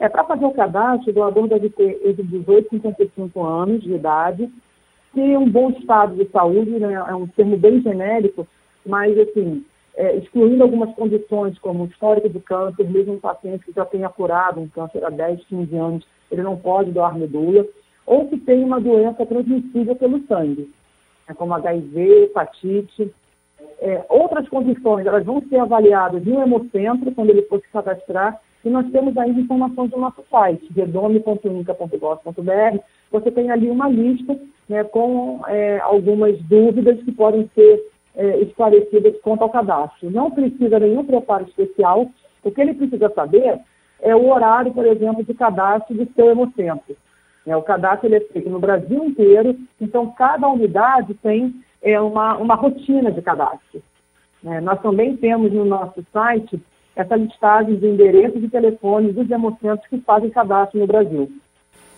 É, 0.00 0.08
para 0.08 0.24
fazer 0.24 0.46
o 0.46 0.52
cadastro, 0.52 1.10
o 1.10 1.14
doador 1.14 1.46
deve 1.46 1.70
ter 1.70 2.00
entre 2.04 2.24
18 2.24 2.66
e 2.66 2.80
55 2.80 3.44
anos 3.44 3.82
de 3.82 3.92
idade, 3.92 4.50
ter 5.14 5.38
um 5.38 5.48
bom 5.48 5.70
estado 5.70 6.16
de 6.16 6.28
saúde, 6.32 6.70
né? 6.70 6.94
é 6.94 7.14
um 7.14 7.28
termo 7.28 7.56
bem 7.56 7.80
genérico, 7.80 8.44
mas 8.84 9.16
assim, 9.18 9.64
é, 9.96 10.16
excluindo 10.16 10.62
algumas 10.62 10.94
condições, 10.94 11.58
como 11.58 11.86
histórico 11.86 12.28
de 12.28 12.40
câncer, 12.40 12.88
mesmo 12.88 13.14
um 13.14 13.20
paciente 13.20 13.64
que 13.64 13.72
já 13.72 13.84
tenha 13.84 14.08
curado 14.08 14.60
um 14.60 14.68
câncer 14.68 15.04
há 15.04 15.10
10, 15.10 15.44
15 15.44 15.76
anos, 15.76 16.06
ele 16.30 16.42
não 16.42 16.56
pode 16.56 16.90
doar 16.90 17.18
medula, 17.18 17.66
ou 18.06 18.28
que 18.28 18.38
tem 18.38 18.64
uma 18.64 18.80
doença 18.80 19.26
transmissível 19.26 19.94
pelo 19.96 20.24
sangue, 20.26 20.70
né, 21.28 21.34
como 21.34 21.54
HIV, 21.54 22.24
hepatite. 22.24 23.12
É, 23.80 24.04
outras 24.08 24.48
condições, 24.48 25.06
elas 25.06 25.24
vão 25.24 25.42
ser 25.48 25.58
avaliadas 25.58 26.24
no 26.24 26.40
hemocentro, 26.40 27.12
quando 27.12 27.30
ele 27.30 27.42
for 27.42 27.60
se 27.60 27.68
cadastrar, 27.68 28.40
e 28.64 28.68
nós 28.68 28.90
temos 28.90 29.16
ainda 29.16 29.40
informações 29.40 29.90
no 29.90 29.98
nosso 29.98 30.22
site, 30.30 30.68
redome.inca.gov.br. 30.74 32.78
Você 33.10 33.30
tem 33.30 33.50
ali 33.50 33.70
uma 33.70 33.88
lista 33.88 34.38
né, 34.68 34.84
com 34.84 35.40
é, 35.48 35.80
algumas 35.80 36.38
dúvidas 36.42 37.02
que 37.02 37.12
podem 37.12 37.50
ser 37.54 37.82
é, 38.16 38.38
esclarecidas 38.38 39.14
quanto 39.22 39.42
ao 39.42 39.50
cadastro. 39.50 40.10
Não 40.10 40.30
precisa 40.30 40.78
nenhum 40.78 41.04
preparo 41.04 41.44
especial. 41.44 42.10
O 42.42 42.50
que 42.50 42.60
ele 42.60 42.74
precisa 42.74 43.10
saber 43.14 43.60
é 44.00 44.14
o 44.14 44.30
horário, 44.30 44.72
por 44.72 44.86
exemplo, 44.86 45.24
de 45.24 45.34
cadastro 45.34 45.94
do 45.94 46.12
seu 46.14 46.30
hemocentro. 46.30 46.96
É, 47.46 47.56
o 47.56 47.62
cadastro 47.62 48.08
ele 48.08 48.16
é 48.16 48.20
feito 48.20 48.50
no 48.50 48.58
Brasil 48.58 49.04
inteiro, 49.04 49.56
então 49.80 50.10
cada 50.12 50.48
unidade 50.48 51.14
tem 51.14 51.54
é, 51.82 52.00
uma, 52.00 52.36
uma 52.36 52.54
rotina 52.54 53.10
de 53.10 53.22
cadastro. 53.22 53.82
É, 54.44 54.60
nós 54.60 54.80
também 54.80 55.16
temos 55.16 55.52
no 55.52 55.64
nosso 55.64 56.04
site 56.12 56.60
essa 56.96 57.16
listagem 57.16 57.76
de 57.76 57.86
endereços 57.86 58.42
e 58.42 58.48
telefones 58.48 59.14
dos 59.14 59.30
hemocentros 59.30 59.88
que 59.88 60.00
fazem 60.00 60.30
cadastro 60.30 60.80
no 60.80 60.86
Brasil. 60.86 61.30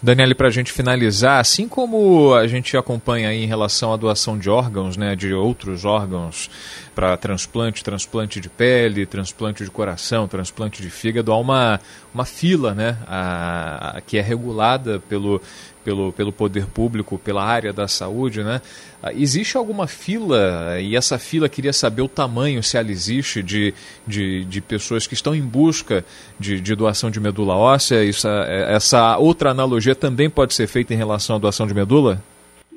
Daniele, 0.02 0.35
para 0.35 0.49
a 0.49 0.50
gente 0.50 0.73
finalizar, 0.73 1.38
assim 1.38 1.68
como 1.68 2.35
a 2.35 2.49
gente 2.49 2.76
acompanha 2.76 3.28
aí 3.28 3.44
em 3.44 3.47
relação 3.47 3.92
à 3.92 3.97
doação 3.97 4.37
de 4.37 4.50
órgãos, 4.50 4.97
né, 4.97 5.14
de 5.14 5.32
outros 5.32 5.85
órgãos 5.85 6.50
para 6.92 7.16
transplante, 7.16 7.85
transplante 7.85 8.40
de 8.40 8.49
pele, 8.49 9.06
transplante 9.06 9.62
de 9.62 9.71
coração, 9.71 10.26
transplante 10.26 10.82
de 10.82 10.90
fígado, 10.90 11.30
há 11.30 11.38
uma, 11.38 11.80
uma 12.12 12.25
fila 12.25 12.75
né, 12.75 12.99
a, 13.06 13.99
a, 13.99 14.00
que 14.00 14.18
é 14.18 14.21
regulada 14.21 14.99
pelo, 15.09 15.40
pelo, 15.84 16.12
pelo 16.12 16.32
poder 16.32 16.66
público, 16.66 17.18
pela 17.18 17.44
área 17.44 17.72
da 17.72 17.86
saúde, 17.86 18.42
né? 18.42 18.60
Ah, 19.02 19.12
existe 19.12 19.56
alguma 19.56 19.86
fila, 19.86 20.80
e 20.80 20.96
essa 20.96 21.18
fila 21.18 21.48
queria 21.48 21.72
saber 21.72 22.02
o 22.02 22.08
tamanho, 22.08 22.62
se 22.62 22.76
ela 22.76 22.90
existe, 22.90 23.42
de, 23.42 23.74
de, 24.06 24.44
de 24.44 24.60
pessoas 24.60 25.06
que 25.06 25.14
estão 25.14 25.34
em 25.34 25.42
busca 25.42 26.04
de, 26.38 26.60
de 26.60 26.74
doação 26.74 27.10
de 27.10 27.20
medula 27.20 27.54
óssea? 27.54 28.04
Isso, 28.04 28.28
é, 28.28 28.74
essa 28.74 29.18
outra 29.18 29.50
analogia 29.50 29.94
também 29.94 30.30
pode 30.30 30.54
ser 30.54 30.66
feita 30.66 30.94
em 30.94 30.96
relação 30.96 31.36
à 31.36 31.38
doação 31.38 31.66
de 31.66 31.74
medula? 31.74 32.22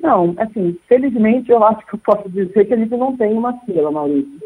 Não, 0.02 0.34
assim, 0.38 0.76
felizmente 0.88 1.50
eu 1.50 1.64
acho 1.64 1.84
que 1.86 1.94
eu 1.94 1.98
posso 1.98 2.28
dizer 2.28 2.64
que 2.66 2.74
a 2.74 2.76
gente 2.76 2.96
não 2.96 3.16
tem 3.16 3.32
uma 3.32 3.52
fila, 3.60 3.90
Maurício. 3.90 4.38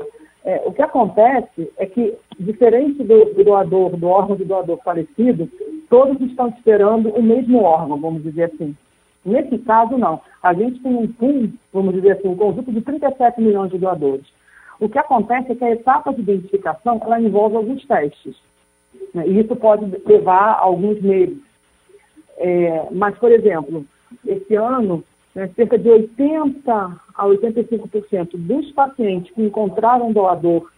É, 0.44 0.62
o 0.64 0.72
que 0.72 0.82
acontece 0.82 1.70
é 1.76 1.86
que, 1.86 2.14
diferente 2.38 3.04
do, 3.04 3.34
do, 3.34 3.44
doador, 3.44 3.96
do 3.96 4.08
órgão 4.08 4.36
do 4.36 4.44
doador 4.44 4.78
falecido, 4.82 5.48
todos 5.88 6.20
estão 6.22 6.48
esperando 6.48 7.10
o 7.10 7.22
mesmo 7.22 7.62
órgão, 7.62 8.00
vamos 8.00 8.22
dizer 8.22 8.44
assim. 8.44 8.74
Nesse 9.24 9.58
caso, 9.58 9.98
não. 9.98 10.20
A 10.42 10.54
gente 10.54 10.80
tem 10.80 10.94
um 10.94 11.06
pool, 11.06 11.50
vamos 11.72 11.94
dizer 11.94 12.12
assim, 12.12 12.28
um 12.28 12.36
conjunto 12.36 12.72
de 12.72 12.80
37 12.80 13.40
milhões 13.40 13.70
de 13.70 13.78
doadores. 13.78 14.24
O 14.78 14.88
que 14.88 14.98
acontece 14.98 15.52
é 15.52 15.54
que 15.54 15.64
a 15.64 15.72
etapa 15.72 16.12
de 16.14 16.22
identificação 16.22 16.98
ela 17.04 17.20
envolve 17.20 17.56
alguns 17.56 17.84
testes. 17.86 18.34
Né? 19.12 19.28
E 19.28 19.40
isso 19.40 19.54
pode 19.56 19.84
levar 20.06 20.58
alguns 20.58 21.00
meses. 21.02 21.36
É, 22.38 22.86
mas, 22.90 23.16
por 23.18 23.30
exemplo, 23.30 23.84
esse 24.26 24.54
ano, 24.54 25.04
né, 25.34 25.48
cerca 25.54 25.78
de 25.78 25.88
80% 25.88 27.00
a 27.14 27.26
85% 27.26 28.30
dos 28.34 28.70
pacientes 28.72 29.32
que 29.32 29.42
encontraram 29.42 30.12
doador, 30.12 30.70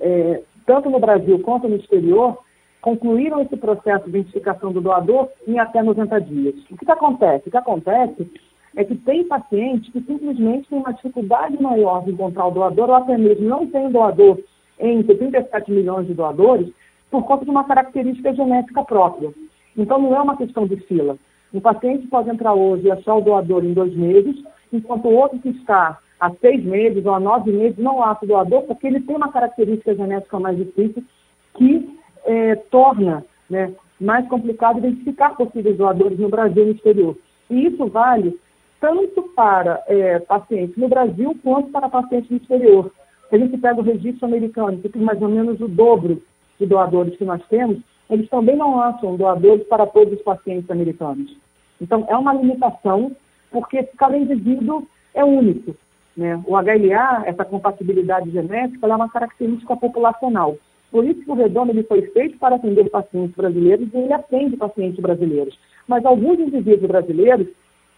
é, 0.00 0.42
tanto 0.66 0.90
no 0.90 0.98
Brasil 0.98 1.38
quanto 1.40 1.68
no 1.68 1.76
exterior, 1.76 2.38
concluíram 2.80 3.40
esse 3.40 3.56
processo 3.56 4.04
de 4.04 4.18
identificação 4.18 4.72
do 4.72 4.80
doador 4.80 5.28
em 5.46 5.58
até 5.58 5.82
90 5.82 6.20
dias. 6.20 6.54
O 6.70 6.76
que, 6.76 6.84
que 6.84 6.92
acontece? 6.92 7.48
O 7.48 7.50
que 7.50 7.56
acontece 7.56 8.30
é 8.74 8.84
que 8.84 8.96
tem 8.96 9.24
pacientes 9.24 9.92
que 9.92 10.00
simplesmente 10.00 10.68
têm 10.68 10.78
uma 10.78 10.92
dificuldade 10.92 11.60
maior 11.62 12.04
de 12.04 12.10
encontrar 12.10 12.46
o 12.46 12.50
doador, 12.50 12.88
ou 12.88 12.96
até 12.96 13.16
mesmo 13.16 13.48
não 13.48 13.66
tem 13.66 13.90
doador 13.90 14.38
entre 14.78 15.14
37 15.14 15.70
milhões 15.70 16.06
de 16.06 16.14
doadores, 16.14 16.68
por 17.10 17.24
conta 17.24 17.44
de 17.44 17.50
uma 17.50 17.64
característica 17.64 18.34
genética 18.34 18.82
própria. 18.82 19.30
Então, 19.76 19.98
não 19.98 20.16
é 20.16 20.20
uma 20.20 20.36
questão 20.36 20.66
de 20.66 20.76
fila. 20.76 21.16
Um 21.52 21.60
paciente 21.60 22.06
pode 22.06 22.30
entrar 22.30 22.54
hoje 22.54 22.86
e 22.86 22.90
achar 22.90 23.14
o 23.14 23.20
doador 23.20 23.64
em 23.64 23.72
dois 23.72 23.94
meses, 23.94 24.36
enquanto 24.72 25.06
o 25.06 25.14
outro 25.14 25.38
que 25.38 25.50
está 25.50 25.98
há 26.18 26.30
seis 26.40 26.64
meses 26.64 27.04
ou 27.04 27.14
há 27.14 27.20
nove 27.20 27.52
meses 27.52 27.76
não 27.78 28.02
acha 28.02 28.24
o 28.24 28.28
doador, 28.28 28.62
porque 28.62 28.86
ele 28.86 29.00
tem 29.00 29.16
uma 29.16 29.32
característica 29.32 29.94
genética 29.94 30.38
mais 30.38 30.56
difícil 30.56 31.04
que 31.54 31.98
é, 32.24 32.54
torna 32.70 33.24
né, 33.50 33.74
mais 34.00 34.26
complicado 34.28 34.78
identificar 34.78 35.30
possíveis 35.36 35.76
doadores 35.76 36.18
no 36.18 36.28
Brasil 36.28 36.62
e 36.62 36.66
no 36.66 36.72
exterior. 36.72 37.16
E 37.50 37.66
isso 37.66 37.86
vale 37.86 38.38
tanto 38.80 39.22
para 39.34 39.82
é, 39.86 40.18
pacientes 40.20 40.76
no 40.76 40.88
Brasil 40.88 41.36
quanto 41.42 41.70
para 41.70 41.88
pacientes 41.88 42.30
no 42.30 42.36
exterior. 42.38 42.90
Se 43.28 43.36
a 43.36 43.38
gente 43.38 43.58
pega 43.58 43.80
o 43.80 43.84
registro 43.84 44.26
americano, 44.26 44.78
que 44.78 44.88
tem 44.88 45.02
mais 45.02 45.20
ou 45.20 45.28
menos 45.28 45.60
o 45.60 45.68
dobro 45.68 46.22
de 46.58 46.66
doadores 46.66 47.16
que 47.16 47.24
nós 47.24 47.40
temos, 47.48 47.78
eles 48.12 48.28
também 48.28 48.56
não 48.56 48.76
lançam 48.76 49.16
doadores 49.16 49.66
para 49.66 49.86
todos 49.86 50.12
os 50.12 50.22
pacientes 50.22 50.70
americanos. 50.70 51.34
Então, 51.80 52.04
é 52.08 52.16
uma 52.16 52.34
limitação, 52.34 53.16
porque 53.50 53.82
cada 53.96 54.16
indivíduo 54.16 54.86
é 55.14 55.24
único. 55.24 55.74
Né? 56.14 56.38
O 56.46 56.54
HLA, 56.54 57.22
essa 57.24 57.44
compatibilidade 57.44 58.30
genética, 58.30 58.86
é 58.86 58.94
uma 58.94 59.08
característica 59.08 59.74
populacional. 59.76 60.58
Por 60.90 61.06
isso 61.06 61.24
que 61.24 61.30
o 61.30 61.34
Redondo 61.34 61.72
ele 61.72 61.84
foi 61.84 62.02
feito 62.10 62.38
para 62.38 62.56
atender 62.56 62.90
pacientes 62.90 63.34
brasileiros 63.34 63.88
e 63.92 63.96
ele 63.96 64.12
atende 64.12 64.58
pacientes 64.58 65.00
brasileiros. 65.00 65.58
Mas 65.88 66.04
alguns 66.04 66.38
indivíduos 66.38 66.86
brasileiros 66.86 67.48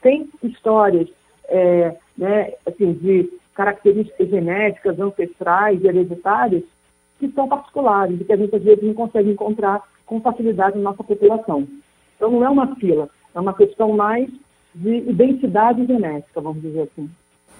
têm 0.00 0.30
histórias 0.44 1.08
é, 1.48 1.96
né, 2.16 2.52
assim, 2.64 2.92
de 2.92 3.28
características 3.52 4.28
genéticas, 4.28 5.00
ancestrais 5.00 5.84
hereditárias 5.84 6.62
que 7.18 7.28
são 7.32 7.48
particulares 7.48 8.20
e 8.20 8.24
que 8.24 8.32
a 8.32 8.36
gente 8.36 8.54
às 8.54 8.62
vezes 8.62 8.84
não 8.84 8.94
consegue 8.94 9.30
encontrar 9.30 9.82
com 10.06 10.20
facilidade 10.20 10.76
na 10.76 10.90
nossa 10.90 11.04
população. 11.04 11.66
Então 12.16 12.30
não 12.30 12.44
é 12.44 12.48
uma 12.48 12.74
fila, 12.76 13.08
é 13.34 13.40
uma 13.40 13.54
questão 13.54 13.96
mais 13.96 14.28
de 14.74 14.96
identidade 15.08 15.86
genética, 15.86 16.40
vamos 16.40 16.62
dizer 16.62 16.82
assim. 16.82 17.08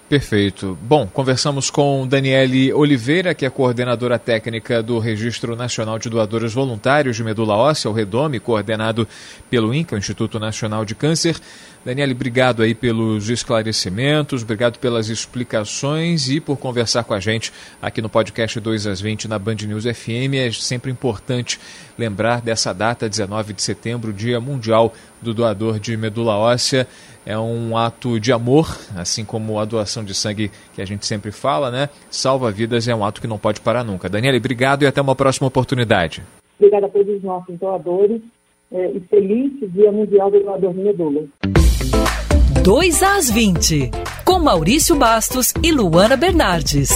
Perfeito. 0.07 0.77
Bom, 0.83 1.07
conversamos 1.07 1.71
com 1.71 2.07
Daniele 2.07 2.71
Oliveira, 2.71 3.33
que 3.33 3.43
é 3.43 3.49
coordenadora 3.49 4.19
técnica 4.19 4.83
do 4.83 4.99
Registro 4.99 5.55
Nacional 5.55 5.97
de 5.97 6.11
Doadores 6.11 6.53
Voluntários 6.53 7.15
de 7.15 7.23
Medula 7.23 7.55
Óssea, 7.55 7.89
o 7.89 7.93
REDOME, 7.93 8.39
coordenado 8.39 9.07
pelo 9.49 9.73
INCA, 9.73 9.97
Instituto 9.97 10.39
Nacional 10.39 10.85
de 10.85 10.93
Câncer. 10.93 11.35
Daniele, 11.83 12.13
obrigado 12.13 12.61
aí 12.61 12.75
pelos 12.75 13.29
esclarecimentos, 13.29 14.43
obrigado 14.43 14.77
pelas 14.77 15.09
explicações 15.09 16.29
e 16.29 16.39
por 16.39 16.57
conversar 16.57 17.03
com 17.03 17.13
a 17.15 17.19
gente 17.19 17.51
aqui 17.81 17.99
no 17.99 18.09
podcast 18.09 18.59
2 18.59 18.85
às 18.85 19.01
20 19.01 19.27
na 19.27 19.39
Band 19.39 19.57
News 19.67 19.85
FM. 19.85 20.35
É 20.35 20.51
sempre 20.51 20.91
importante 20.91 21.59
lembrar 21.97 22.41
dessa 22.41 22.73
data, 22.73 23.09
19 23.09 23.53
de 23.53 23.61
setembro, 23.61 24.13
Dia 24.13 24.39
Mundial 24.39 24.93
do 25.25 25.33
Doador 25.33 25.79
de 25.79 25.97
Medula 25.97 26.37
Óssea 26.37 26.87
é 27.25 27.37
um 27.37 27.75
ato 27.75 28.19
de 28.19 28.31
amor, 28.31 28.77
assim 28.95 29.25
como 29.25 29.59
a 29.59 29.65
doação 29.65 30.03
de 30.03 30.13
sangue 30.13 30.51
que 30.75 30.81
a 30.81 30.85
gente 30.85 31.05
sempre 31.05 31.31
fala, 31.31 31.71
né? 31.71 31.89
Salva 32.11 32.51
vidas 32.51 32.87
é 32.87 32.93
um 32.93 33.03
ato 33.03 33.19
que 33.19 33.27
não 33.27 33.39
pode 33.39 33.59
parar 33.59 33.83
nunca. 33.83 34.07
Daniela, 34.07 34.37
obrigado 34.37 34.83
e 34.83 34.87
até 34.87 35.01
uma 35.01 35.15
próxima 35.15 35.47
oportunidade. 35.47 36.21
Obrigada 36.59 36.85
a 36.85 36.89
todos 36.89 37.15
os 37.15 37.23
nossos 37.23 37.57
doadores 37.57 38.21
é, 38.71 38.91
e 38.91 38.99
feliz 39.01 39.51
Dia 39.73 39.91
Mundial 39.91 40.29
do 40.29 40.39
Doador 40.41 40.73
de 40.73 40.79
Medula. 40.81 41.23
2 42.63 43.03
às 43.03 43.29
20, 43.29 43.91
com 44.23 44.39
Maurício 44.39 44.95
Bastos 44.95 45.53
e 45.63 45.71
Luana 45.71 46.15
Bernardes. 46.15 46.89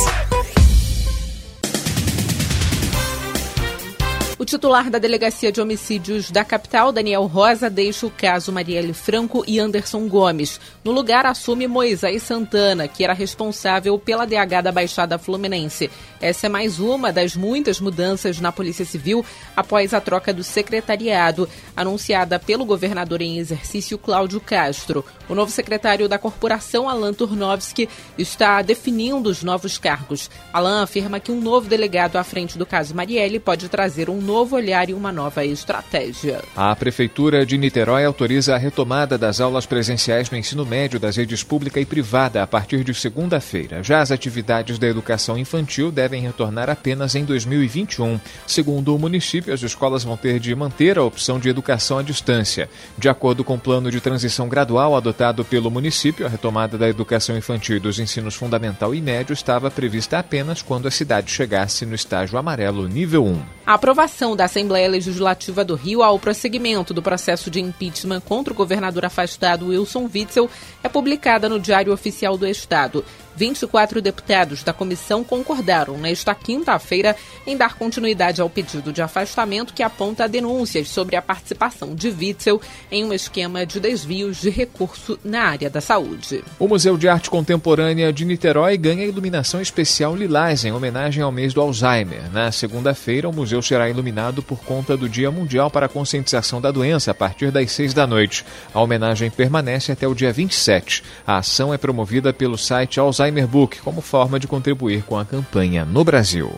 O 4.40 4.46
titular 4.46 4.90
da 4.90 4.98
Delegacia 4.98 5.52
de 5.52 5.60
Homicídios 5.60 6.32
da 6.32 6.46
capital, 6.46 6.94
Daniel 6.94 7.26
Rosa, 7.26 7.70
deixa 7.70 8.06
o 8.06 8.10
caso 8.10 8.54
Marielle 8.54 8.94
Franco 8.94 9.44
e 9.46 9.60
Anderson 9.60 10.08
Gomes. 10.08 10.62
No 10.82 10.94
lugar, 10.94 11.26
assume 11.26 11.68
Moisés 11.68 12.24
Santana, 12.24 12.88
que 12.88 13.04
era 13.04 13.12
responsável 13.12 14.00
pela 14.00 14.26
DH 14.26 14.64
da 14.64 14.72
Baixada 14.72 15.20
Fluminense. 15.20 15.92
Essa 16.22 16.46
é 16.46 16.50
mais 16.50 16.80
uma 16.80 17.12
das 17.12 17.36
muitas 17.36 17.82
mudanças 17.82 18.40
na 18.40 18.50
Polícia 18.50 18.86
Civil 18.86 19.26
após 19.58 19.94
a 19.94 20.00
troca 20.00 20.34
do 20.34 20.42
secretariado, 20.42 21.50
anunciada 21.76 22.40
pelo 22.40 22.64
governador 22.64 23.22
em 23.22 23.40
exercício 23.40 23.98
Cláudio 23.98 24.40
Castro. 24.40 25.04
O 25.28 25.36
novo 25.36 25.52
secretário 25.52 26.08
da 26.08 26.18
corporação, 26.18 26.88
Alan 26.88 27.14
Turnovski, 27.14 27.90
está 28.18 28.62
definindo 28.62 29.30
os 29.30 29.44
novos 29.44 29.78
cargos. 29.78 30.30
Alan 30.54 30.82
afirma 30.82 31.20
que 31.20 31.32
um 31.32 31.42
novo 31.42 31.68
delegado 31.68 32.16
à 32.16 32.24
frente 32.24 32.58
do 32.58 32.66
caso 32.66 32.96
Marielle 32.96 33.38
pode 33.38 33.68
trazer 33.68 34.10
um 34.10 34.29
novo 34.30 34.56
olhar 34.56 34.88
e 34.92 34.94
uma 34.94 35.12
nova 35.12 35.44
estratégia. 35.44 36.44
A 36.56 36.76
Prefeitura 36.76 37.44
de 37.44 37.58
Niterói 37.58 38.06
autoriza 38.06 38.54
a 38.54 38.60
retomada 38.60 39.18
das 39.18 39.42
aulas 39.42 39.66
presenciais 39.66 40.30
no 40.30 40.38
ensino 40.38 40.64
médio 40.64 41.00
das 41.00 41.18
redes 41.18 41.42
pública 41.42 41.80
e 41.80 41.86
privada 41.86 42.44
a 42.44 42.46
partir 42.46 42.84
de 42.84 42.94
segunda-feira. 42.94 43.82
Já 43.82 44.02
as 44.02 44.12
atividades 44.12 44.78
da 44.78 44.86
educação 44.86 45.36
infantil 45.36 45.92
devem 45.92 46.22
retornar 46.22 46.70
apenas 46.70 47.16
em 47.16 47.26
2021. 47.26 48.20
Segundo 48.46 48.96
o 48.96 49.00
município, 49.00 49.52
as 49.52 49.64
escolas 49.64 50.04
vão 50.04 50.16
ter 50.16 50.40
de 50.40 50.54
manter 50.54 51.00
a 51.00 51.04
opção 51.04 51.40
de 51.40 51.50
educação 51.50 51.98
à 51.98 52.04
distância. 52.04 52.70
De 53.00 53.10
acordo 53.10 53.44
com 53.44 53.56
o 53.56 53.60
plano 53.60 53.90
de 53.90 54.00
transição 54.00 54.48
gradual 54.48 54.96
adotado 54.96 55.44
pelo 55.44 55.72
município, 55.72 56.28
a 56.28 56.30
retomada 56.30 56.78
da 56.78 56.88
educação 56.88 57.36
infantil 57.36 57.78
e 57.78 57.80
dos 57.80 57.98
ensinos 57.98 58.36
fundamental 58.36 58.94
e 58.94 59.02
médio 59.02 59.34
estava 59.34 59.72
prevista 59.72 60.20
apenas 60.20 60.62
quando 60.62 60.88
a 60.88 60.92
cidade 60.92 61.32
chegasse 61.32 61.84
no 61.84 61.96
estágio 61.96 62.38
amarelo 62.38 62.88
nível 62.88 63.26
1. 63.26 63.42
A 63.66 63.74
aprovação 63.74 64.19
da 64.36 64.46
Assembleia 64.46 64.90
Legislativa 64.90 65.64
do 65.64 65.76
Rio 65.76 66.04
ao 66.04 66.20
prosseguimento 66.20 66.94
do 66.94 67.02
processo 67.02 67.50
de 67.50 67.62
impeachment 67.62 68.20
contra 68.20 68.52
o 68.52 68.56
governador 68.56 69.06
afastado 69.06 69.68
Wilson 69.68 70.10
Witzel 70.14 70.50
é 70.84 70.90
publicada 70.90 71.48
no 71.48 71.58
Diário 71.58 71.94
Oficial 71.94 72.38
do 72.38 72.46
Estado. 72.46 73.06
24 73.40 74.02
deputados 74.02 74.64
da 74.64 74.74
comissão 74.74 75.24
concordaram 75.24 75.98
nesta 75.98 76.36
quinta-feira 76.36 77.16
em 77.48 77.56
dar 77.56 77.76
continuidade 77.76 78.42
ao 78.42 78.50
pedido 78.50 78.92
de 78.92 79.02
afastamento 79.02 79.74
que 79.74 79.82
aponta 79.82 80.28
denúncias 80.28 80.90
sobre 80.90 81.16
a 81.16 81.22
participação 81.22 81.96
de 81.96 82.10
Witzel 82.10 82.62
em 82.92 83.06
um 83.06 83.14
esquema 83.14 83.66
de 83.66 83.80
desvios 83.80 84.42
de 84.42 84.50
recurso 84.50 85.18
na 85.24 85.44
área 85.44 85.70
da 85.70 85.80
saúde. 85.80 86.44
O 86.60 86.68
Museu 86.68 86.98
de 86.98 87.08
Arte 87.08 87.30
Contemporânea 87.30 88.12
de 88.12 88.26
Niterói 88.26 88.76
ganha 88.78 89.06
iluminação 89.06 89.62
especial 89.62 90.18
lilás 90.18 90.66
em 90.66 90.74
homenagem 90.74 91.24
ao 91.24 91.32
mês 91.32 91.54
do 91.54 91.62
Alzheimer. 91.62 92.30
Na 92.34 92.52
segunda-feira, 92.52 93.30
o 93.30 93.34
museu 93.34 93.62
será 93.62 93.90
iluminado 93.90 94.44
por 94.44 94.60
conta 94.60 94.98
do 94.98 95.08
Dia 95.08 95.32
Mundial 95.32 95.72
para 95.72 95.86
a 95.86 95.90
Conscientização 95.90 96.60
da 96.60 96.72
Doença 96.72 97.12
a 97.12 97.14
partir 97.14 97.52
das 97.52 97.72
seis 97.72 97.94
da 97.94 98.06
noite. 98.06 98.46
A 98.74 98.82
homenagem 98.82 99.32
permanece 99.32 99.94
até 99.94 100.06
o 100.06 100.14
dia 100.14 100.34
27. 100.34 101.04
A 101.26 101.38
ação 101.38 101.74
é 101.74 101.78
promovida 101.78 102.34
pelo 102.34 102.58
site 102.58 103.00
Alzheimer 103.00 103.29
Alzheimer 103.30 103.48
Book 103.48 103.80
como 103.82 104.02
forma 104.02 104.40
de 104.40 104.48
contribuir 104.48 105.04
com 105.04 105.18
a 105.18 105.24
campanha 105.24 105.86
no 105.86 106.04
Brasil. 106.04 106.48
2 106.48 106.58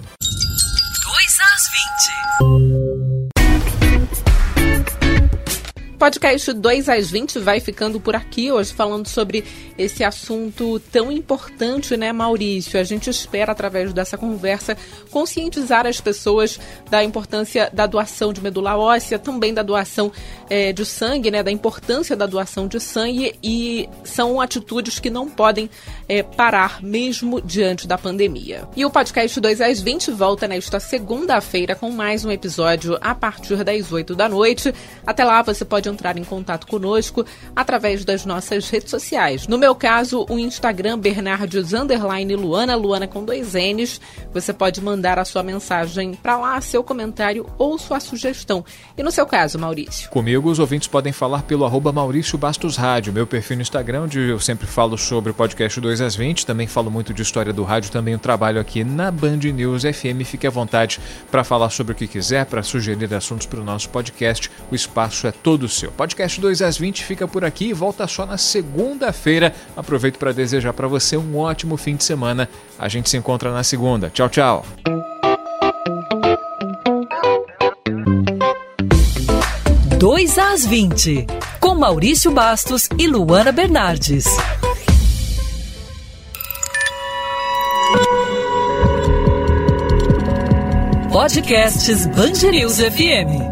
às 1.54 2.50
20. 2.50 2.61
Podcast 6.02 6.54
2 6.54 6.90
às 6.90 7.12
20 7.12 7.38
vai 7.38 7.60
ficando 7.60 8.00
por 8.00 8.16
aqui 8.16 8.52
hoje 8.52 8.74
falando 8.74 9.06
sobre 9.08 9.46
esse 9.78 10.04
assunto 10.04 10.80
tão 10.92 11.12
importante, 11.12 11.96
né, 11.96 12.12
Maurício? 12.12 12.80
A 12.80 12.84
gente 12.84 13.08
espera, 13.08 13.52
através 13.52 13.94
dessa 13.94 14.18
conversa, 14.18 14.76
conscientizar 15.12 15.86
as 15.86 16.02
pessoas 16.02 16.60
da 16.90 17.04
importância 17.04 17.70
da 17.72 17.86
doação 17.86 18.34
de 18.34 18.42
medula 18.42 18.76
óssea, 18.76 19.20
também 19.20 19.54
da 19.54 19.62
doação 19.62 20.12
é, 20.50 20.74
de 20.74 20.84
sangue, 20.88 21.30
né, 21.30 21.44
da 21.44 21.52
importância 21.52 22.16
da 22.16 22.26
doação 22.26 22.68
de 22.68 22.80
sangue 22.80 23.36
e 23.44 23.88
são 24.04 24.42
atitudes 24.42 24.98
que 24.98 25.12
não 25.12 25.30
podem 25.30 25.70
é, 26.10 26.24
parar 26.24 26.82
mesmo 26.82 27.40
diante 27.40 27.88
da 27.88 27.96
pandemia. 27.96 28.68
E 28.76 28.84
o 28.84 28.90
podcast 28.90 29.40
2 29.40 29.62
às 29.62 29.80
20 29.80 30.10
volta 30.10 30.48
nesta 30.48 30.80
segunda-feira 30.80 31.76
com 31.76 31.92
mais 31.92 32.26
um 32.26 32.32
episódio 32.32 32.98
a 33.02 33.14
partir 33.14 33.64
das 33.64 33.92
8 33.92 34.16
da 34.16 34.28
noite. 34.28 34.74
Até 35.06 35.24
lá 35.24 35.44
você 35.44 35.64
pode 35.64 35.91
entrar 35.92 36.18
em 36.18 36.24
contato 36.24 36.66
conosco 36.68 37.26
através 37.56 38.04
das 38.04 38.26
nossas 38.26 38.70
redes 38.70 38.90
sociais. 38.90 39.48
No 39.48 39.58
meu 39.58 39.76
caso, 39.76 40.26
o 40.30 40.40
Instagram 40.40 40.98
Bernardes 40.98 41.74
underline 41.74 42.36
Luana, 42.36 42.76
Luana 42.76 43.08
com 43.08 43.24
dois 43.24 43.54
N's. 43.54 44.02
Você 44.34 44.54
pode 44.54 44.82
mandar 44.82 45.20
a 45.20 45.26
sua 45.26 45.44
mensagem 45.44 46.14
para 46.14 46.38
lá, 46.38 46.60
seu 46.62 46.84
comentário 46.84 47.46
ou 47.58 47.78
sua 47.78 48.00
sugestão. 48.00 48.64
E 48.98 49.04
no 49.04 49.12
seu 49.12 49.26
caso, 49.26 49.60
Maurício? 49.60 50.10
Comigo, 50.10 50.50
os 50.50 50.60
ouvintes 50.60 50.88
podem 50.88 51.12
falar 51.12 51.44
pelo 51.44 51.66
arroba 51.66 51.92
Maurício 51.92 52.38
Bastos 52.38 52.78
Rádio, 52.78 53.14
meu 53.14 53.28
perfil 53.28 53.58
no 53.58 53.62
Instagram, 53.62 54.04
onde 54.04 54.20
eu 54.20 54.40
sempre 54.40 54.68
falo 54.68 54.98
sobre 54.98 55.32
o 55.32 55.34
podcast 55.34 55.80
2 55.80 56.02
às 56.02 56.16
20, 56.16 56.46
também 56.46 56.68
falo 56.68 56.90
muito 56.90 57.14
de 57.14 57.22
história 57.22 57.52
do 57.52 57.64
rádio, 57.64 57.92
também 57.92 58.16
o 58.16 58.20
trabalho 58.20 58.60
aqui 58.60 58.84
na 58.84 59.12
Band 59.12 59.38
News 59.38 59.84
FM. 59.84 60.24
Fique 60.26 60.48
à 60.48 60.50
vontade 60.50 61.00
para 61.30 61.44
falar 61.44 61.70
sobre 61.70 61.94
o 61.94 61.96
que 61.96 62.08
quiser, 62.08 62.46
para 62.46 62.64
sugerir 62.64 63.14
assuntos 63.14 63.48
para 63.48 63.60
o 63.60 63.64
nosso 63.64 63.90
podcast. 63.90 64.52
O 64.72 64.76
espaço 64.76 65.28
é 65.28 65.32
todo 65.32 65.68
seu. 65.68 65.81
Podcast 65.90 66.40
2 66.40 66.62
às 66.62 66.78
20 66.78 67.04
fica 67.04 67.28
por 67.28 67.44
aqui 67.44 67.70
e 67.70 67.74
volta 67.74 68.06
só 68.08 68.26
na 68.26 68.38
segunda-feira 68.38 69.56
Aproveito 69.76 70.18
para 70.18 70.32
desejar 70.32 70.74
para 70.74 70.88
você 70.88 71.18
um 71.18 71.38
ótimo 71.38 71.78
fim 71.78 71.96
de 71.96 72.04
semana. 72.04 72.50
A 72.78 72.88
gente 72.88 73.10
se 73.10 73.18
encontra 73.18 73.52
na 73.52 73.64
segunda. 73.64 74.10
Tchau, 74.10 74.30
tchau. 74.30 74.66
Dois 79.98 80.38
às 80.38 80.66
20, 80.66 81.28
com 81.60 81.76
Maurício 81.76 82.32
Bastos 82.32 82.90
e 82.98 83.08
Luana 83.08 83.52
Bernardes. 83.52 84.26
Podcasts 91.12 92.08
Bangerils 92.08 92.78
FM. 92.78 93.51